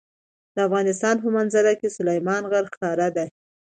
[0.55, 3.25] د افغانستان په منظره کې سلیمان غر ښکاره ده.